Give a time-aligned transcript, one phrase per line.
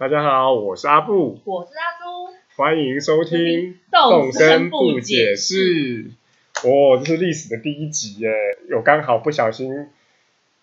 [0.00, 6.12] 大家好，我是阿布，我是阿朱，欢迎收听动声声不解释。
[6.62, 8.30] 哦，这是历史的第一集耶，
[8.68, 9.88] 有刚好不小心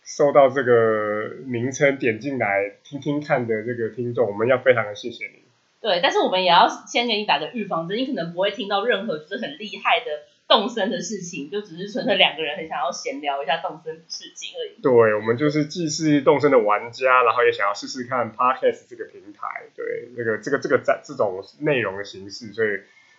[0.05, 5.41] 收到这个名称点进来听听看的这个听众，我们要非常的谢谢你。
[5.81, 10.05] 对，但是我们也要先给你打个预防针，你可能不会听到任何就是很厉害的
[10.47, 14.81] 动身的事情，就只是纯粹两个人很想要闲聊一下动身的事情而已。
[14.81, 22.69] 对，我们就是既是动身的玩家，然后也想要试试看 podcast 这个平台，对，这个这个这个在这种内容的形式，所以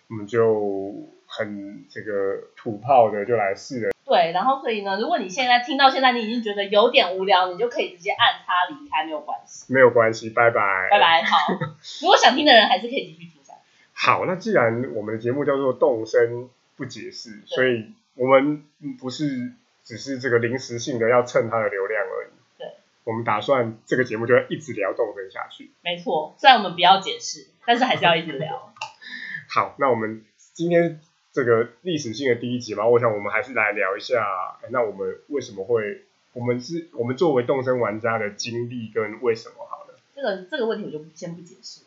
[0.09, 0.93] 我们就
[1.25, 3.91] 很这个土炮的就来试了。
[4.05, 9.73] 对，然后所以呢，如果你现在听到现在，你已经觉得有点无聊，你就可以直接按它离开，没有关系。
[9.73, 10.97] 没有关系，拜拜，拜。
[10.97, 11.35] 拜，好。
[12.01, 13.59] 如果想听的人还是可以继续听下去。
[13.91, 18.63] 好，那既然我们的节目叫做动声不解释，所以我们
[18.99, 19.51] 不是
[19.83, 22.29] 只是这个临时性的要蹭他的流量而已。
[22.59, 22.67] 对，
[23.03, 25.71] 我们打算这个节目就要一直聊动森下去。
[25.83, 28.73] 没错，虽然我们不要解释，但是还是要一直聊。
[29.49, 30.99] 好，那我们今天
[31.31, 39.99] 这个历史性的第一集嘛，我想我们还是来聊一下，哎那我们为什么会，我们是我们作为动森玩家的经历跟为什么好了。
[40.15, 41.86] 这个这个问题我就先不解释了。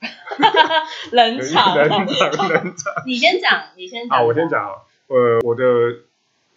[1.12, 3.02] 冷场，冷场，冷场。
[3.06, 4.18] 你先讲，你先讲。
[4.18, 4.48] 好，我先。
[4.48, 5.64] 讲啊，呃，我的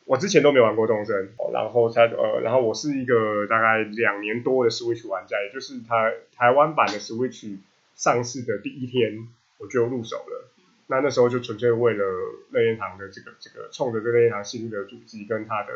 [0.05, 7.57] 我之前都没玩过动森，哦然后才呃，然后我是一个大概两年多的 Switch 玩家，也就是台台湾版的 Switch
[7.95, 9.27] 上市的第一天
[9.59, 10.49] 我就入手了。
[10.87, 12.05] 那那时候就纯粹为了
[12.51, 15.69] 任天堂的这个这个冲着这个任天堂新的主机跟它的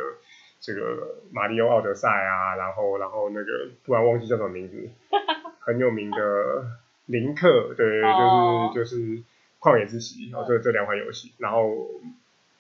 [0.59, 4.89] 这个马里奥奥德赛啊，然后然后那个突然忘记叫什么名字，
[5.59, 6.17] 很有名的
[7.07, 8.71] 林克，对，哦。
[8.73, 9.23] 就是就是
[9.59, 11.87] 旷野之息，然后，这这两款游戏，然后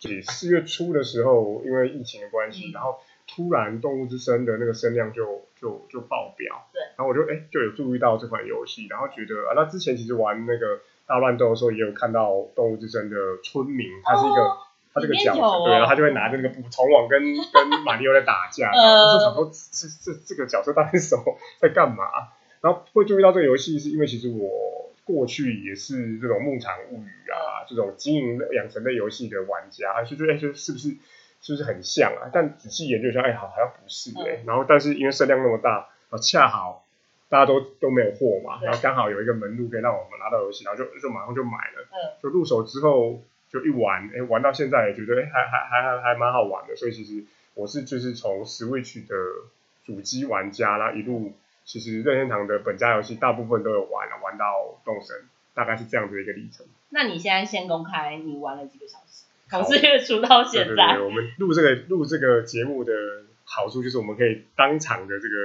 [0.01, 2.73] 也四月初的时候，因为疫情的关系，嗯。
[2.73, 14.41] 然后突然动物之声的那个声量就就就爆表，对，然后我就哎就有注意到这款游戏，然后觉得啊，那之前其实玩那个大乱斗的时候，也有看到动物之声的村民，他是一个。
[14.41, 14.57] 哦
[14.93, 22.03] 他这个角色，对，然后他就会拿着那个捕虫网跟跟马里奥在打架，呃然后我就想说这这这个角色到底是什么，在干嘛？
[22.61, 30.89] 然后会注意到这个游戏，是因为其实我过去也是这种牧场物语啊，这种经营养成类游戏的玩家，就觉得哎，就是不是
[31.41, 32.29] 是不是很像啊？
[32.33, 36.85] 但仔细研究一下，哎，好好像不是哎、然后但是因为声量那么大，然后恰好
[37.29, 41.87] 大家都都没有货嘛，然后刚好有一个门路可以让我们拿到游戏，然后就就马上就买了。
[41.91, 47.23] 嗯，就入手之后就一玩，哎，玩到现在也觉得哎还还还还还蛮好玩的，所以其实
[47.53, 49.15] 我是就是从 Switch 的
[49.85, 51.33] 主机玩家，然后一路
[51.67, 56.65] 其实任天堂的本家游戏大部分都有玩了，玩到动神，大概是这样子的一个历程。
[56.89, 59.25] 那你现在先公开你玩了几个小时？
[59.49, 62.93] 好从四月初到对现在对对，，我们录这个录这个节目的
[63.43, 65.35] 好处就是我们可以当场的这个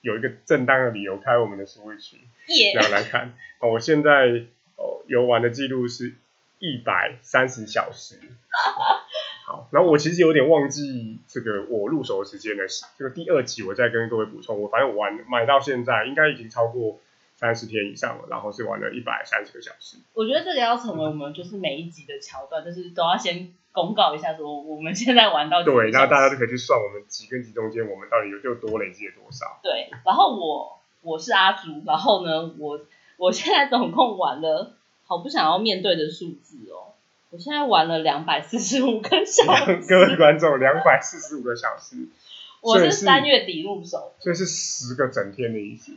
[0.00, 2.14] 有一个正当的理由开我们的 Switch。
[2.48, 4.46] 耶这样来看，哦，我现在
[4.76, 6.14] 哦游玩的记录是
[6.58, 8.16] 一百三十小时。
[9.50, 12.64] 好，然后我其实有点忘记这个我入手的时间了，
[12.96, 14.62] 这个第二集我再跟各位补充。
[14.62, 17.00] 我反正我玩买到现在应该已经超过
[17.34, 19.96] 三十天以上了，然后是玩了一百三十个小时。
[20.14, 29.58] 我觉得这个要成为我们就是每一集的桥段，就是都要先公告一下说我们现在玩到对，然后大家就可以去算我们集跟集中间我们到底有就多累积了多少。
[29.64, 32.80] 对，然后我我是阿朱，然后呢，我
[33.16, 36.94] 我现在总共玩了好不想要面对的数字哦，
[37.30, 39.44] 我现在玩了两百四十五个小
[39.88, 41.96] 各位时，观众，两百四十五个小时，
[42.60, 45.92] 我是三月底入手，所以是十个整天的意思。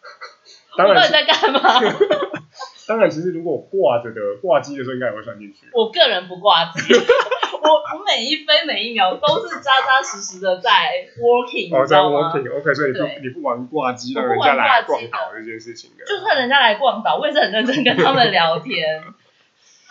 [0.76, 1.60] 当然我在干嘛？
[2.88, 5.68] 当然，其实如果挂着的挂机的时候，应该也会算进去。
[5.72, 10.70] 我个人不挂机，我我每一分每一秒都是扎扎实实的在
[11.18, 16.04] working，哦，在你知道吗？working，OK，、所以你不你不玩挂机，我不让人家来逛岛这件事情的。
[16.06, 19.04] 就算人家来逛岛，我也是很认真跟他们聊天。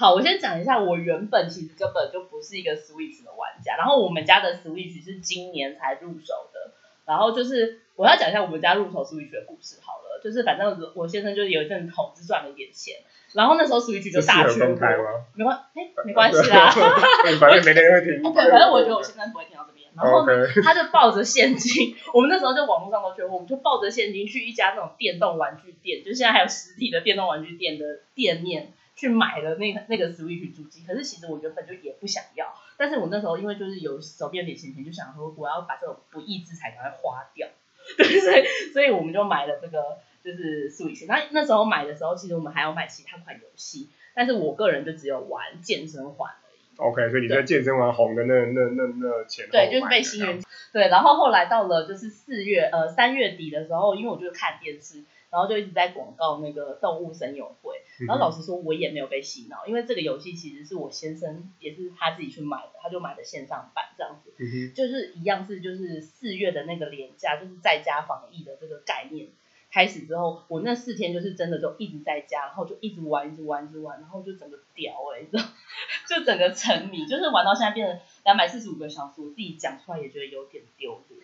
[0.03, 6.73] 好，我先讲一下，我原本其实根本就不是一个 Switch 的玩家，然后我们家的 Switch 是今年才入手的，
[7.05, 12.97] 然后就是我要讲一下我们家入手 Switch 的故事好了，就是反正我先生就是有一阵投资赚了一点钱，
[13.31, 15.23] 然后那时候 Switch 就大缺货，公开吗？
[15.35, 16.69] 没关哎没关系啦，
[17.23, 18.19] 对反正没人会听。
[18.27, 20.27] OK，反正我觉得我先生不会听到这边，然后
[20.65, 30.83] 他就抱着现金， 我们那时候就网络上都缺货，我们就抱着现金去一家那种电动玩具店，就现在还有实体的电动玩具店的店面去买了那个那个 Switch 主机。
[30.85, 37.47] 可是其实我原本就也不想要，但是我那时候因为就是有手边有点闲钱，就想说我要把这种不义之财赶快花掉，
[37.97, 41.05] 对，所以所以我们就买了这个就是 Switch。
[41.07, 46.77] 那那时候买的时候，其实我们还要买其他款游戏，但是我个人就只有玩健身环而已。
[46.77, 50.41] OK，所以你在健身环红的那那那那前后对，就是被新人
[50.71, 55.03] 对，然后后来到了就是四月呃三月底的时候，因为我就是看电视，
[55.33, 69.29] 然后就一直在广告那个动物森友会，嗯然后老实说我也没有被洗脑，因为这个游戏其实是我先生也是他自己去买的，他就买的线上版这样子，嗯就是一样是就是四月的那个廉价，就是在家防疫的这个概念。
[69.71, 75.39] 开始之后，我那四天就是真的就一直在家，然后就一直玩，一直玩，一直玩，然后就整个屌哎、欸，就
[76.15, 81.21] 就整个沉迷，就是玩到现在变成两百四十五个小时，我自己讲出来也觉得有点丢脸。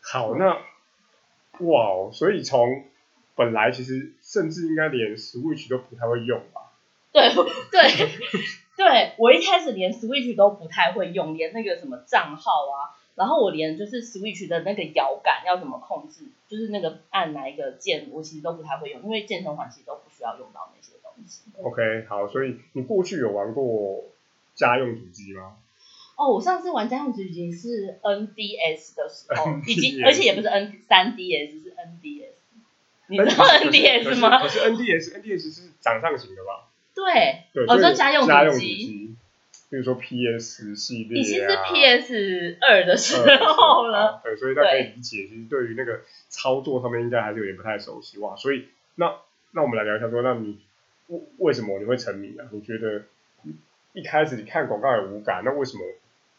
[0.00, 0.58] 好，那
[1.60, 2.84] 哇哦，所以从
[3.36, 6.72] 本来其实甚至应该连 Switch 都不太会用吧？
[7.12, 8.08] 对对
[8.76, 21.42] 对，我一开始连 Switch 都不太会用，连那个什么账号啊，然后我连就是 Switch 的那个摇杆要怎么控制，就是那个按哪一个键，我其实都不太会用，因为健身环其实都不需要用到那些东西。
[21.62, 24.04] OK，好，所以你过去有玩过
[24.54, 25.56] 家用主机吗？
[26.16, 32.34] 哦，我上次玩家用主机是 NDS 的时候， 已经而且也不是 N 三 DS 是 NDS，
[33.08, 34.40] 你知道 NDS 吗？
[34.42, 36.68] 可是 NDS NDS 是掌上型的吧？
[36.94, 39.16] 对，对，我说家用家用主主机，
[39.70, 44.20] 比如说 PS 系列、啊，已经是 PS 二的时候了。。
[44.22, 48.36] 对，所以大家可以理解，其实对于那个操作上面应该还是有点不太熟悉哇。
[48.36, 49.12] 所以那
[49.50, 50.60] 那我们来聊一下说，那你
[51.08, 52.46] 为为什么你会沉迷啊？
[52.52, 53.02] 你觉得
[53.92, 55.82] 一开始你看广告也无感，那为什么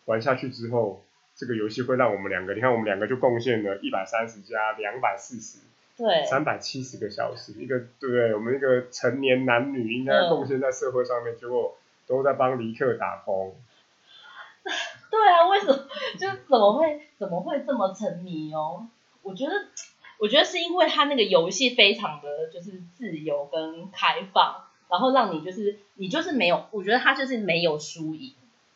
[0.05, 1.03] 玩下去之后，
[1.35, 5.59] 这个游戏会让我们两个，你看我们两个就贡献了一百三十加两百四十。
[5.97, 8.33] 对，三百七十个小时，一个对不对？
[8.33, 13.55] 我们一个成年男女应该嗯贡献在社会上面，结果都在帮尼克打工。
[15.09, 15.87] 对啊，为什么
[16.19, 18.87] 就怎么会怎么会这么沉迷哦？
[19.21, 19.53] 我觉得，
[20.19, 28.33] 我觉得是因为他那个游戏非常的就是自由跟开放，然后让你就是你就是没有，我觉得他就是没有输赢，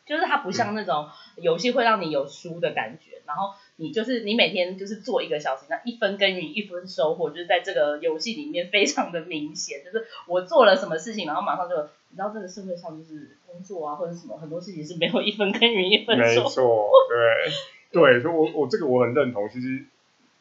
[0.10, 11.76] 就是它不像那种游戏会让你有输的感觉，然后你就是你每天就是做一个小时，那一分耕耘一分收获，就是在这个游戏里面非常的明显，就是我做了什么事情，然后马上就
[12.10, 16.50] 你知道这个社会上就是工作啊或者什么很多事情是没有一分耕耘一分没收获。
[16.50, 19.48] 错，对对，所以我我这个我很认同。
[19.48, 19.86] 其实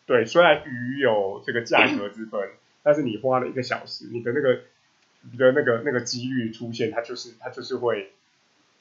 [0.07, 2.41] 对，虽然鱼有这个价格之分，
[2.83, 4.61] 但是你花了一个小时，你的那个
[5.31, 8.13] 你的那个那个几率出现，它就是它就是会。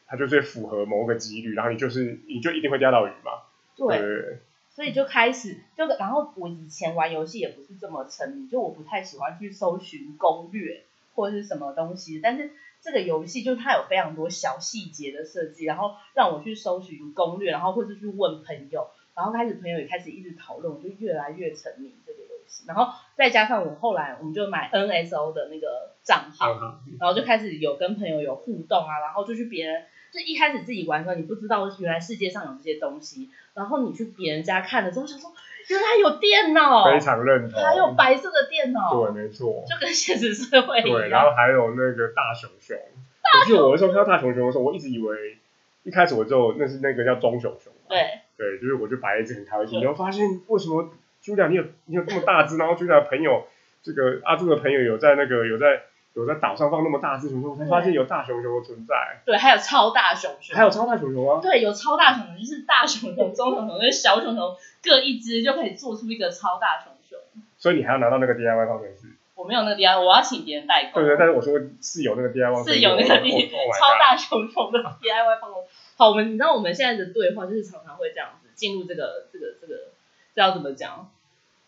[0.07, 3.43] 它就是符合某个几率，然后你就是你就一定会钓到鱼嘛。
[3.75, 4.39] 对，对
[4.69, 10.83] 所以就开始就然后我以前玩游戏也不是这么沉迷，就我不太喜欢去搜寻攻略
[11.13, 12.51] 或者是什么东西，但是
[12.81, 26.51] 这个游戏就是它有非常多小细节的设计，然后让我去搜寻攻略，然后或是去问朋友，然后开始朋友也开始一直讨论，我就越来越沉迷这个游戏，然后再加上我后来我们就买 NSO 的那个账号，
[26.87, 29.83] 嗯然后就开始有跟朋友有互动啊，然后就去别人，
[30.13, 35.31] 就一开始自己玩的时候，你不知道原来世界上有这些东西，然后你去别人家看的时候，想说
[35.69, 37.61] 原来有电脑，非常认同。
[37.61, 39.65] 还有白色的电脑，对，没错。
[39.67, 41.09] 就跟现实社会对，一样。
[41.09, 42.77] 然后还有那个大熊熊。
[42.77, 45.37] 我记得我那时候看到大熊熊的时候，我一直以为
[45.83, 47.73] 一开始我就那是那个叫棕熊熊。
[47.89, 50.89] 对，对，就是我就摆在一只很开心，然后发现为什么
[51.21, 53.45] Julia 你有你有这么大只，然后 Julia 的朋友
[53.83, 55.81] 这个阿朱的朋友有在那个有在
[56.17, 61.39] 有在岛上放那么大只熊熊，我才发现有大熊熊的存在，对，还有超大熊熊，还有超大熊熊啊。
[61.39, 67.19] 对，有超大熊熊，就是大熊熊、中熊熊跟小熊熊各一只就可以做出一个超大熊熊。
[67.59, 71.01] 所以你还要拿到那个 DIY 方程式，我没有那个 DIY，我要请别人代购。
[71.01, 75.55] 对对，但是我说是有那个 DIY 方程式，是有那个我地 Oh my 超大熊熊的 DIY 方式。
[75.97, 79.91] 好，我们你知道我们现在的对话就是常常会这样子进入这个这个这个
[80.33, 81.11] 这要怎么讲？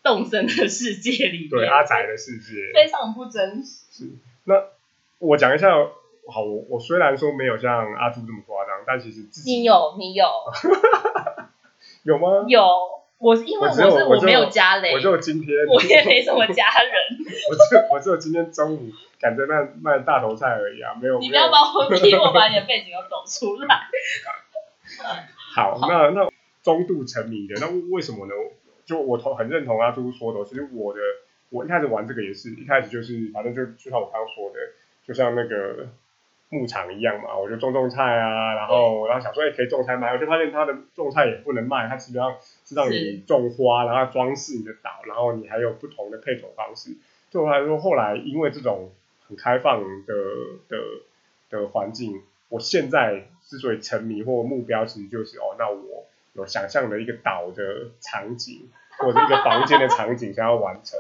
[0.02, 2.72] 动森的世界里面，对阿仔的世界。
[2.74, 4.12] 非常不真实。
[4.46, 4.64] 那
[5.20, 5.70] 我讲一下，
[6.32, 10.26] 好，我我虽然说没有像阿朱这么夸张，但其实自己你有，你有，
[12.04, 12.46] 有吗？
[12.48, 12.64] 有。
[13.20, 16.94] 我是因为我是我没有家雷，我就今天，我也没什么家人。
[17.52, 21.20] 我就我只有今天中午赶着卖卖大头菜而已啊，没有。
[21.20, 23.90] 你不要把我逼我把你的背景都抖出来。
[25.54, 26.30] 好，那那
[26.64, 28.34] 中度沉迷的，那为什么呢？
[28.86, 31.02] 就我同很认同阿朱说的，其实我的
[31.50, 34.60] 我一开始玩这个也是一开始就是反正就就像我刚刚说的，
[35.06, 35.88] 就像那个
[36.50, 46.92] 牧场一样嘛，我就种种菜啊，然后然后想说也可以种菜卖，我就发现它的种菜也不能卖，它基本上是让你种花，然后装饰你的岛，然后你还有不同的配种方式。
[47.32, 48.92] 对我来说，后来因为这种
[49.28, 50.16] 很开放的
[50.68, 50.78] 的
[51.50, 61.00] 的环境，我现在之所以沉迷或目标，其实就是哦，那我有想象的一个岛的场景，或者一个房间的场景想要完成。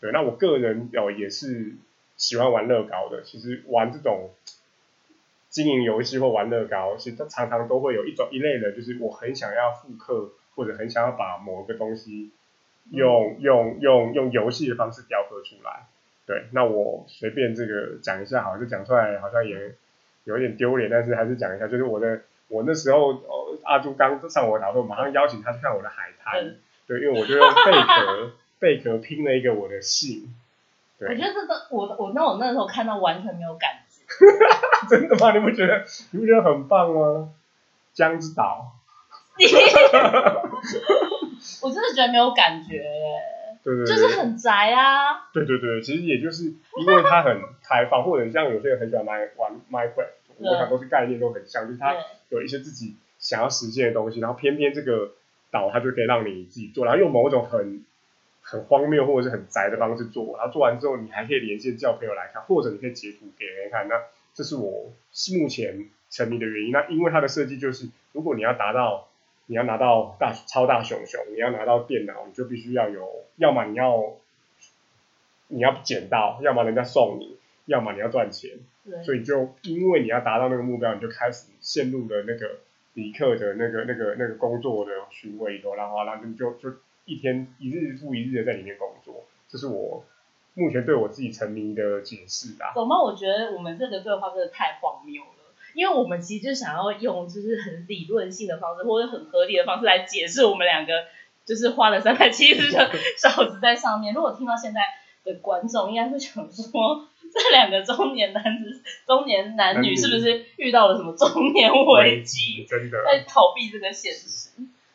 [0.00, 1.74] 对，那我个人哦也是
[2.16, 4.30] 喜欢玩乐高的，其实玩这种
[5.48, 12.30] 经营游戏或玩乐高，其实它常常都会有一种一类的，就是我很想要复刻，或者很想要把某个东西
[12.90, 15.86] 用用用用游戏的方式雕刻出来。
[16.26, 19.74] 对，那我随便这个讲一下，好像讲出来好像也
[20.24, 30.34] 有一点丢脸，但是还是讲一下，就是我的我那时候哦，阿朱刚上我的导我马上邀请他去看我的海滩，嗯对，因为我就用贝壳贝壳拼了一个我的姓，
[30.98, 34.04] 对，我觉得这个我我那我那时候看到完全没有感觉，
[34.88, 35.32] 真的吗？
[35.36, 37.30] 你不觉得你不觉得很棒吗？
[37.92, 38.72] 江之岛，
[41.62, 42.76] 我真的觉得没有感觉。
[42.76, 43.20] 耶，
[43.64, 45.28] 对对对，就是很宅啊。
[45.32, 49.94] 对对对，其实也就是因为它很开放，或者像有些人很喜欢玩玩 Minecraft，
[50.38, 50.48] 对。
[50.50, 51.96] 我想都是概念都很像，就是它
[52.28, 55.12] 有一些自己想要实现的东西，然后偏偏这个
[55.50, 57.82] 岛它就可以让你自己做，然后用某种很
[58.48, 64.00] 很荒谬或者是很宅的方式做，然后做完之后你还可以连线叫朋友来看，或者你可以截图给人看，那
[64.34, 64.92] 这是我
[65.36, 66.70] 目前沉迷的原因。
[66.70, 69.08] 那因为它的设计就是，如果你要达到
[69.46, 74.14] 你要拿到大超大熊熊，你要拿到电脑，你就必须要有，要么你要
[75.48, 78.52] 你要捡到，要么人家送你，要么你要赚钱。
[78.84, 82.60] 对，所以就因为你要达到那个目标，你就开始陷入了那个
[82.94, 86.76] 迪克的那个那个那个工作的循环里头，然后然后就就就
[87.06, 90.04] 一天一日复一日的在里面工作，这是我
[90.54, 92.72] 目前对我自己沉迷的解释吧。
[92.74, 95.30] 怎么我觉得我们这个对话真的太荒谬了。
[95.74, 100.92] 因为我们其实就想要用就是很理论性的方式，或者很合理的方式来解释我们两个
[101.44, 104.14] 就是花了三百七十个小时在上面。
[104.14, 104.80] 如果听到现在
[105.22, 114.48] 的观众，应该会想说，这两个中年男子、中年男女是不是遇到了什么中年危机，真的，在逃避这个现实？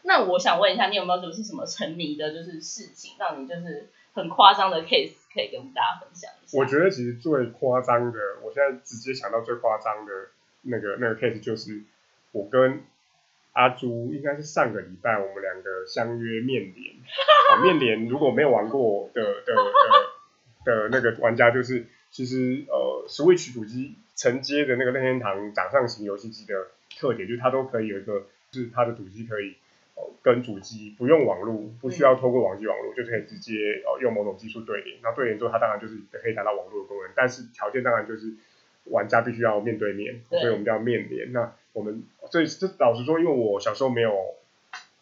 [0.04, 6.58] 那我想问一下，你有没有就是什么沉迷的，就是事情，让你就是很夸张的 case 可以跟大家分享一下？
[6.58, 10.12] 我觉得其实最夸张的，我现在直接想到最夸张的
[10.64, 11.84] 那个那个 case 就是
[12.32, 12.84] 我跟
[13.54, 16.96] 阿朱应该是上个礼拜我们两个相约面联，
[17.54, 19.54] 哦，面联如果没有玩过的的
[20.66, 26.68] 的的那个玩家，就是其实呃 Switch 主机承接的那个任天堂掌上型游戏机的
[26.98, 29.58] 特点，就是它都可以有一个，就是它的主机可以。
[30.02, 34.98] 呃跟主机不用网络，不需要透过网际网络，就可以直接呃用某种技术对连。
[35.04, 38.34] 那对联之后，它当然就是可以达到网络的功能，但是条件当然就是
[38.86, 41.32] 玩家必须要面对面，对所以我们叫面联。
[41.32, 44.14] 那我们所以这老实说，因为我小时候没有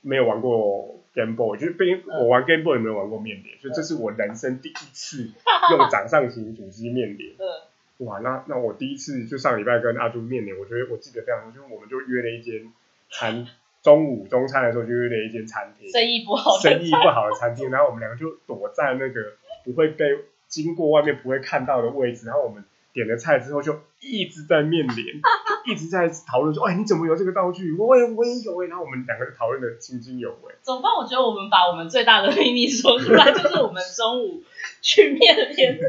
[0.02, 5.30] 没有玩过 Game Boy，就是被我玩 Game Boy 没有玩过面联，所以这是我人生第一次
[5.72, 7.34] 用掌上型主机面联。
[7.40, 12.72] 嗯，哇，那那我第一次就上礼拜跟阿朱面联，我觉得我记得非常清楚，就是我们就约了一间
[13.10, 13.46] 餐，
[13.82, 19.34] 中午中餐的时候就约了一间餐厅，生意不好生意不好的餐厅，然后我们两个就躲在那个
[19.64, 20.06] 不会被
[20.48, 25.22] 经过外面不会看到的位置，然后我们点了菜之后就一直在面脸，
[25.68, 27.72] 一直在讨论说，哎，你怎么有这个道具？
[27.74, 30.54] 我也我也有哎，然后我们两个就讨论的津津有味。
[30.62, 34.44] 总办，我觉得我们把我们最大的秘密说出来，就是我们中午
[34.82, 35.80] 去面连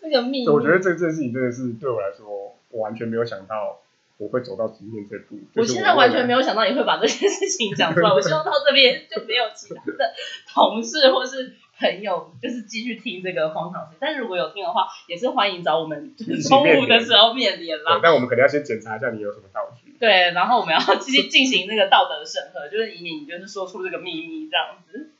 [0.00, 0.48] 这个秘密。
[0.48, 3.80] 我觉得这件事情真的是对我来说，我完全没有想到
[4.16, 5.38] 我会走到今天这步。
[5.54, 6.40] 我现在完全没有。
[6.40, 8.10] 想到你会把这件事情讲出来。
[8.10, 10.12] 我希望到这边就没有其他的
[10.52, 13.96] 同事或是朋友，就是继续听这个荒唐事。
[13.98, 17.98] 但是如果有听的话，也是欢迎找我们，就是中午的时候面连啦。
[18.02, 19.96] 但我们肯定要先检查一下你有什么道具。
[19.98, 25.10] 对，然后我们要继续进行那个道德审核，就是以免你就是说出这个秘密这样子。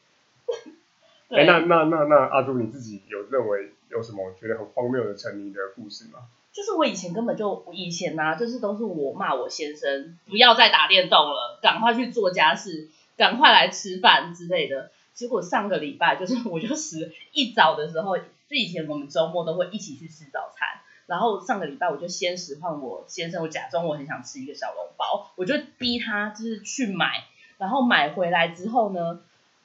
[1.31, 6.21] 那那那那阿朱你自己有认为有什么觉得很荒谬的沉迷的故事吗？
[6.55, 14.93] 就是我以前根本就以前呢、就是都是我骂我先生不要再打电动了，赶快去做家事，赶快来吃饭之类的。
[15.15, 20.69] 结果上个礼拜就是我就是一早的时候，就以前我们周末都会一起去吃早餐，
[21.07, 27.25] 然后上个礼拜我就先使唤我先生，我假装我很想吃一个小笼包，我就逼他就是去买，
[27.59, 29.21] 然后买回来之后呢，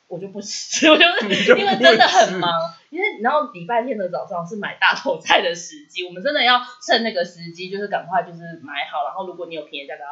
[0.10, 2.51] 我就不吃， 我就你就因为真的很忙，
[2.89, 10.04] 因为然后礼拜天的早上是买大头菜的时机，我们真的要趁那个时机，就是赶快就是买好，然后如果你有便宜价格，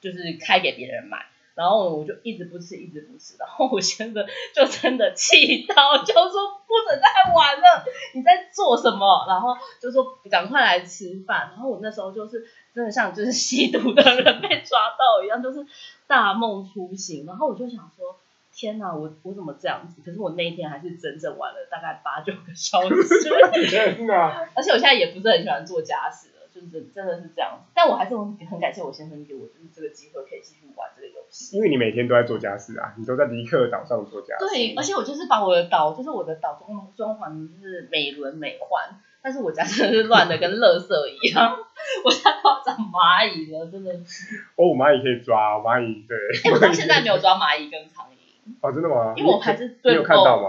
[0.00, 1.26] 就是开给别人买。
[1.54, 7.84] 然后我就一直不吃，一直不吃，然后我现在就真的气到，就说不准再玩了，
[8.14, 9.26] 你在做什么？
[9.28, 11.50] 然后就说赶快来吃饭。
[11.52, 15.66] 然后我那时候就是真的像就是吸毒的人被抓到一样，就是
[16.06, 17.26] 大梦初醒。
[17.26, 18.18] 然后我就想说，
[18.54, 20.02] 天哪，我我怎么这样子？
[20.04, 23.30] 可是我那一天还是整整玩了大概八九个小时，
[23.68, 24.46] 天哪！
[24.54, 27.70] 而且我现在也不是很喜欢做家事了，就就是真的是这样子。
[27.74, 31.56] 但我还是很很感谢我先生给我就是这个机会可以继续玩这个游戏。
[31.56, 34.46] 因为你每天都在做家事啊，你都在尼克岛上做家事。
[34.46, 41.56] 对，而且我就是把我的岛，就是我的岛装装潢就是美轮美奂，但是我家真的是乱的跟垃圾一样，
[42.04, 44.36] 我家都要长蚂蚁了，真的是。
[44.56, 46.16] 哦，蚂蚁可以抓，蚂蚁对。
[46.44, 48.11] 哎、我到现在没有抓蚂蚁跟苍蝇，
[48.60, 49.14] 哦，真的吗？
[49.16, 50.40] 因为我还是你有看到。
[50.42, 50.48] 吗？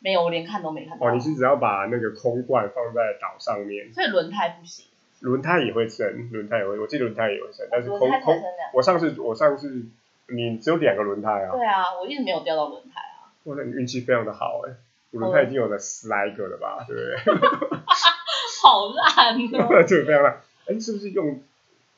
[0.00, 1.06] 没有，我连看都没看到。
[1.06, 4.86] 哦，你是只要把那个空罐放在岛上面，所以轮胎不行，
[5.20, 8.42] 轮胎也会升，轮胎也会，我记得轮胎也会升，但是空空。
[8.72, 9.86] 我上次我上次
[10.28, 13.26] 你只有两个轮胎啊，对啊，我一直没有掉到轮胎啊。
[13.44, 14.72] 哇，那你运气非常的好哎，
[15.10, 17.78] 我轮胎已经有了十来个了吧，对不对？
[18.62, 19.82] 好烂哦！
[19.86, 21.40] 这个非常烂，哎，是不是用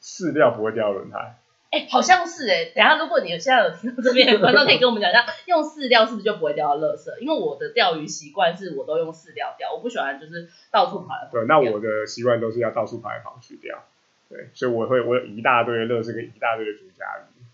[0.01, 1.35] 饲料不会掉轮胎？
[1.71, 7.17] 哎、好像是哎、等下如果你有现在有听到这边的观众，可以跟我们讲一下， 用饲料是不是就不会掉到垃圾？
[7.21, 11.33] 因为我的钓鱼习惯是我都用饲料钓，我不喜欢就是到处跑来跑去。
[11.33, 13.85] 对，那我的习惯都是要到处跑来跑去钓，
[14.29, 17.45] 对，所以我会我有一大堆的乐事跟一大堆的竹家鱼，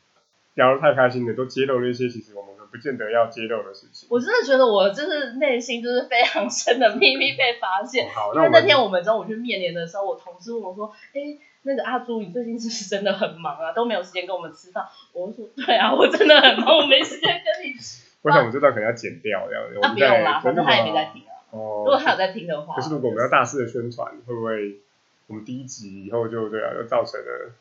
[0.54, 4.06] 聊得太开心了，都揭露了一些其实我们不见得要揭露的事情。
[4.10, 8.08] 我真的觉得我就是内心就是非常深的秘密被发现。
[8.10, 13.72] 好，因为那那天我们中午去面联的时候，我同事问我说：“哎、那个阿朱，你最近是不是真的很忙啊？
[13.72, 18.04] 都没有时间跟我们吃饭。”我说：“对啊，我真的很忙，我没时间跟你吃。
[18.22, 21.32] 我想我们这段可能要剪掉，这样子。”我不用啦，反正他也没在听啊。
[21.50, 21.84] 哦。
[21.84, 24.80] 如 果他有在听的话，可是如果我们要大肆的宣传，会不会
[25.28, 27.52] 我们第一集以后就对啊，就造成了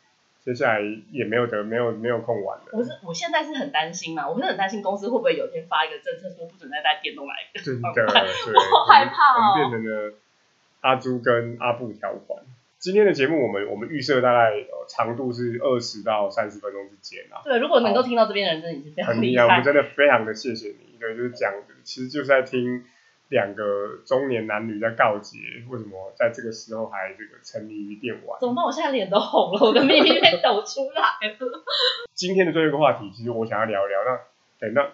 [0.46, 2.66] 接下来也没有得没有没有空玩了。
[2.70, 7.60] 我是我现在是很担心嘛，我是很担心公司会不会有一天发一个政策说不准再带电动来的。
[7.60, 8.04] 真的，对，
[8.54, 10.14] 我好害怕哦我们变成了
[10.82, 12.44] 阿朱跟阿布条款。
[12.78, 19.64] 今天的节目，我们我们预设大概呃长度是二十到三十分钟之间啊，对，如果能够听到这边的人，真的已经非常厉很厉害，我们。
[19.64, 20.96] 真的非常的谢谢你。
[21.00, 22.84] 对，就是讲，其实就是在听
[23.28, 28.38] 两个中年男女在告诫，为什么在这个时候还这个沉迷于电玩。
[28.40, 28.64] 怎么办？
[28.64, 31.64] 我现在脸都红了，我的秘密被抖出来了。
[32.14, 34.04] 今天的最后一个话题，其实我想要聊一聊。
[34.04, 34.20] 那，
[34.60, 34.90] 对，那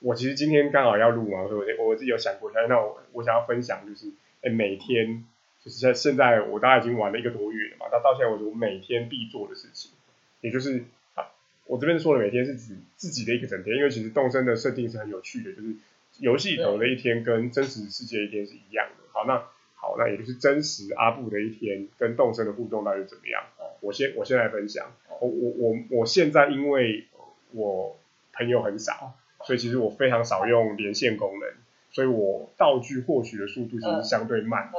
[0.00, 4.08] 我其实今天刚好要录嘛，所以我我自己有想过一下，那我我想要分享就是，
[4.42, 5.24] 哎，每天
[5.64, 9.92] 就是在现在我大概已经玩了一个多月了嘛，那到现在为止我每天必做的事情，
[10.40, 10.84] 也就是
[11.14, 11.30] 啊，
[11.66, 15.74] 我这边说的每天是指自己的一个整天，因为其实动身的设定是很有趣的，就是
[16.20, 19.04] 游戏里头的一天跟真实世界一天是一样的。
[19.12, 19.44] 好，那
[19.74, 23.42] 好，那也就是真实阿布的一天跟动森的互动到底是怎么样？
[23.80, 24.92] 我先我先来分享。
[25.20, 27.06] 我我我我现在因为
[27.52, 27.98] 我
[28.32, 29.14] 朋友很少，
[29.44, 31.50] 所以其实我非常少用连线功能，
[31.90, 34.78] 所以我道具获取的速度其实是相对慢的。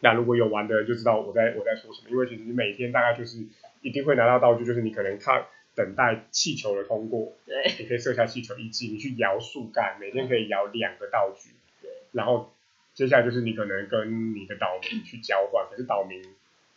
[0.00, 3.38] 那如果有玩的人就知道我在我在说什么，因为其实你每天大概就是
[3.80, 5.46] 一定会拿到道具，就是你可能看
[5.76, 11.50] 等待气球的通过，对，你可以设下气球一记，你去摇树干，每天可以摇两个道具，
[11.82, 12.50] 对，然后
[12.94, 16.22] 接下来就是你可能跟你的岛民去交换，可是岛民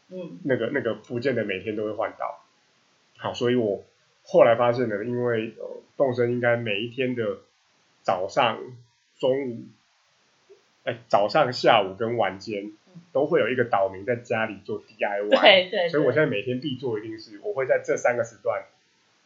[0.10, 2.44] 嗯，那个那个不见得每天都会换到。
[3.18, 3.84] 好，所以我
[4.24, 7.40] 后来发现呢，因为呃，动身应该每一天的
[8.02, 8.60] 早上、
[9.18, 9.62] 中午，
[10.84, 12.74] 哎，早上、下午跟晚间
[13.14, 15.40] 都会有一个岛民在家里做 DIY。
[15.42, 15.90] 对对。
[15.90, 18.64] 所以我现在每天必做一定是，我会在这三个时段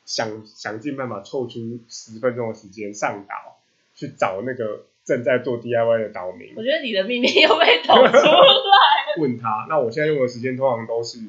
[0.05, 3.57] 想想尽办法凑出十分钟的时间上岛，
[3.95, 9.17] 去找那个正在做 DIY 的岛民我，觉得你的秘密又被抖出来。
[9.19, 9.65] 问他。
[9.69, 11.19] 那我现在用的时间通常都是，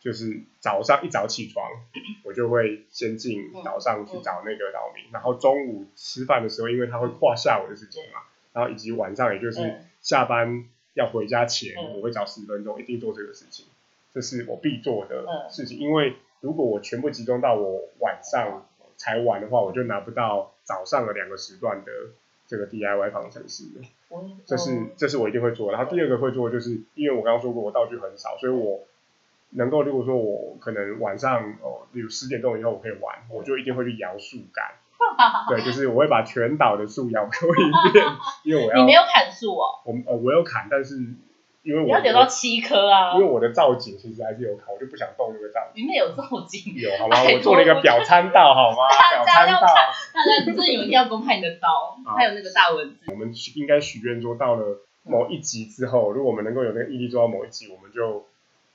[0.00, 1.64] 就是早上一早起床，
[2.24, 8.20] 我就会先进岛上去找那个岛民，然后中午吃饭的时候，因为他会跨下午的时间嘛，
[8.52, 13.66] 然后以及晚上，也就是嗯下班要回家前，嗯我会找十分钟，一定做这个事情，
[14.14, 15.78] 这是我必做的嗯事情。
[15.78, 16.14] 因为
[16.46, 21.90] 如果我全部集中到我晚上才玩的话，我就拿不到早上的两个时段的
[22.46, 23.84] 这个 DIY 方程式了。
[24.46, 25.76] 这是这是我一定会做的。
[25.76, 28.84] 然后第二个会做的就是，因为我刚刚说过我道具很少，所以我
[29.50, 34.66] 能够如果说我可能晚上哦，比如十点钟以后我可以玩，我就一定会去摇树干。
[35.50, 38.06] 对，就是我会把全岛的树摇过一遍，
[38.44, 40.94] 因为我要你没有砍树哦，我呃我有砍，但是
[41.66, 45.82] 因为我你要留到七颗啊因为，我的造景其实还是有考，我就不想动那个造景。
[45.82, 46.72] 里面有造景。
[46.76, 47.18] 有好 吗？
[47.34, 48.86] 我做了一个表参道好吗？
[48.86, 49.60] 表参道。
[49.60, 53.10] 大家真的有一定要公开你的刀，还有那个大文字。
[53.10, 58.24] 我们应该许愿说，到了某一集之后，如果我们能够有那个毅力做到某一集，我们就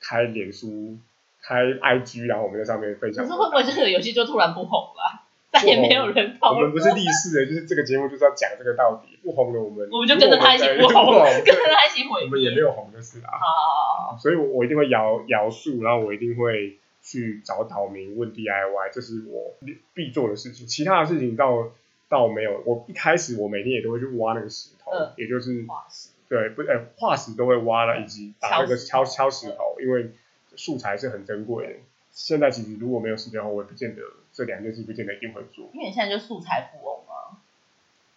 [0.02, 0.98] 开脸书、
[1.42, 3.24] 开 IG，然后我们在上面分享。
[3.26, 5.21] 可是会不会这个游戏就突然不红了？
[5.62, 6.80] 再也没有人讨论我们不。
[6.80, 12.24] 是立誓的，就是这个节目就是要讲这个到底，不红了我们我们就跟着他一起不红，们跟着他一起毁。
[12.24, 13.32] 我们也没有红的事啊。
[13.32, 19.56] 好好好，所以我我一定会摇摇树，然后我一定会去找岛民问 DIY，这是我
[19.94, 20.66] 必做的事情。
[20.66, 21.72] 其他的事情倒
[22.10, 22.62] 倒没有。
[22.66, 30.12] 我一开始我每天也都会去挖那个石头，嗯也就是化石对，不，呃，化石都会挖了，以及把那个敲敲敲石头，因为
[30.56, 31.74] 素材是很珍贵的。
[32.12, 35.70] 现在其实如果没有时间的话，我也不见得这两件事不见得一定会做。
[35.74, 37.38] 因为你现在就素材富翁啊。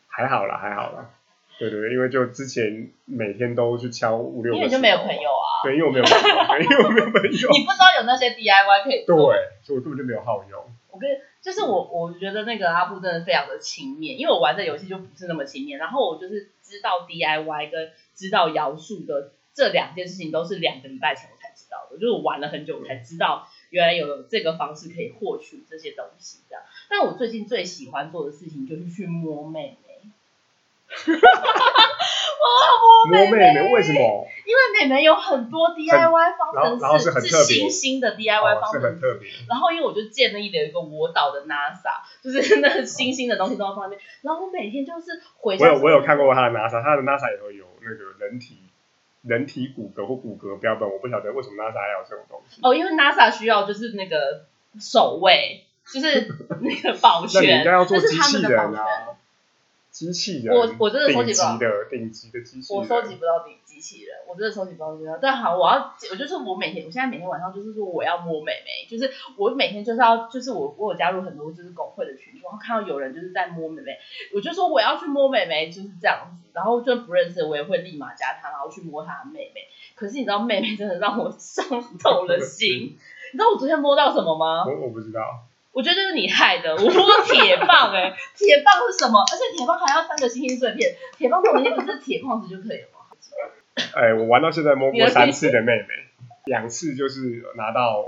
[0.09, 1.11] 还好啦，还好啦。
[1.57, 5.63] 对对对，因为就之前每天都去敲五六个，因为就没有朋友啊。
[5.63, 7.49] 对，因为我没有朋友，因为我没有朋友。
[7.53, 10.65] 你不知道有那些 DIY 可以做，对，所以我根本就没有好用。
[10.91, 11.09] 我跟
[11.41, 15.79] 就是我，我觉得那个阿布真的非常的轻面，因为我玩的游戏就不是那么轻面。
[15.79, 26.63] 然后我就是知道 DIY 跟知道摇树的这两件事情，都是两个礼拜前我才知道的，就是我玩了很久才知道原来有这个方式可以获取这些东西这样。
[26.89, 30.11] 但我最近最喜欢做的事情就是去摸妹妹。
[32.45, 34.27] 我摸妹妹 为什么？
[34.47, 39.21] 因为妹妹有很多 DIY 方程式，是新兴的 DIY 方程式。
[39.49, 43.99] 然后因为我就建立了一个我岛的 NASA，就是那新兴的东西都在上面。
[44.23, 45.67] 然后我每天就是回家。
[45.67, 48.59] 我有我有看过他的 NASA，他的 NASA 也会有那个人体
[49.25, 50.89] 人体骨骼或骨骼标本。
[50.89, 52.61] 我不晓得为什么 NASA 要有这种东西。
[52.63, 54.47] 哦，因为 NASA 需要就是那个
[54.79, 56.29] 守卫，就是
[56.61, 58.85] 那个保全， 那你应该要做机器人啊。
[59.95, 65.17] 机器人，我我真的收集不到顶级的顶级的机器人，我收集不到顶机器人，我真的收集不到这个。
[65.23, 73.93] 但好，我要我就是我每天，我现在每天晚上就是说我要摸美眉，就是我每天就是要就是我我有加入很多就是工会的群，然后看到有人就是在摸美眉，
[74.35, 76.51] 我就说我要去摸美眉，就是这样子。
[76.55, 79.63] 然后就不认识我也会立马加他，然后去摸他的妹妹。
[79.97, 81.65] 可是你知道妹妹真的让我 伤
[81.99, 82.97] 透了心。
[83.33, 84.65] 你知道我昨天摸到什么吗？
[84.65, 85.21] 我我不知道。
[85.75, 89.21] 我觉得这是你害的，我摸铁棒哎， 铁棒是什么？
[89.21, 93.01] 而且铁棒还要三个星星碎片，铁棒这种东西不是铁矿石就可以了吗？
[93.93, 95.89] 哎，我玩到现在摸过三次的妹妹，
[96.47, 98.07] 两次就是拿到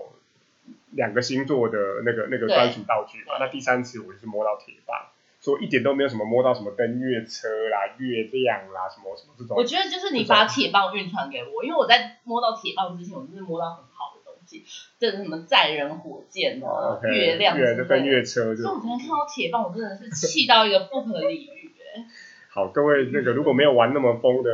[0.92, 5.08] 两个星座的那个那个专属道具嘛，那第三次我就是摸到铁棒，
[5.40, 9.56] 说一点都没有什么摸到什么登月车啦、月亮啦什么什么这种。
[9.56, 13.84] 我觉得就是你把铁棒运传给我，因为我在摸到铁棒之前，我就是摸到很
[14.46, 14.96] 好。
[14.98, 22.04] 这什么载人火箭哦，月亮月跟月车，所以我昨天看到铁棒，我真的是气到一个不可理喻哎。
[22.48, 24.50] 好，各位那个如果没有玩那么疯的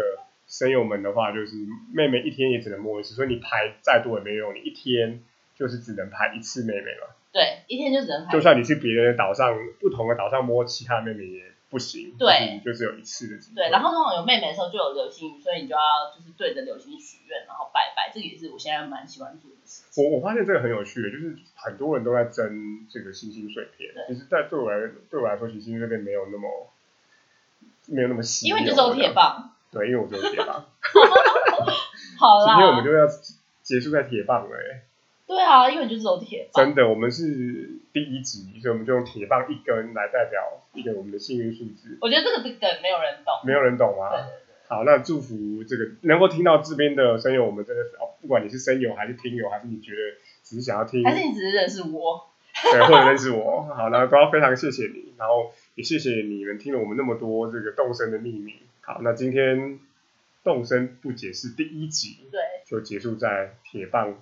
[0.49, 1.55] 声友们的话，就是
[1.93, 5.23] 妹妹一天也只能摸一次，所以你排再多也没用，你一天
[5.57, 7.15] 就是只能排一次妹妹嘛。
[7.33, 8.33] 对，一天就只能排。
[8.33, 12.15] 就算你去别人的岛上，不同的岛上摸其他妹妹也不行。
[12.19, 13.57] 对，就只有一次的机会。
[13.57, 18.13] 对，然后通常有妹妹的时候就有流星雨，所以你就要就是对着流星许愿，然后拜拜。
[18.13, 19.85] 这个也是我现在蛮喜欢做的事。
[19.97, 23.91] 我我发现这个很有趣的，就是很多人都在争这个星星碎片。
[24.07, 26.71] 其实，在对我来对我来说，星星碎片没有那么
[27.87, 29.55] 没有那么稀因为就是有铁棒。
[29.71, 30.67] 对，因为我只有铁棒。
[32.21, 32.55] 好啦。
[32.55, 33.07] 今天我们就要
[33.63, 34.57] 结束在铁棒了。
[35.33, 36.67] 对啊，因为就是有铁棒。
[36.67, 41.97] 真的，我们是第一集，所以我们就用铁棒一根来代表一个我们的幸运数字。
[42.03, 43.33] 我觉得这个梗没有人懂。
[43.47, 44.13] 没有人懂啊。
[44.69, 49.99] 好，那祝福这个能够听到这边的声友，我们真的是哦，不管你是声友还是听友，还是你觉得
[50.43, 52.31] 只是想要听，还是你只是认识我，
[52.71, 58.55] 对，或者认识我，好，那都要非常谢谢你，然后也谢谢你们听了我们那么多这个动身的秘密。
[58.81, 59.79] 好，那今天
[60.43, 64.15] 动身不解释第一集，对，就结束在铁棒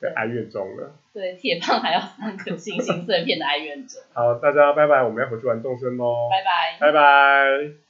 [0.00, 0.92] 的哀怨中了。
[1.12, 4.00] 对，铁棒还要三颗星星碎片的哀怨中。
[4.12, 7.89] 好，大家拜拜，我们要回去玩动身喽，拜拜，拜拜。